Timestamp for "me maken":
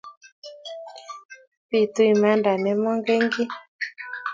2.63-3.21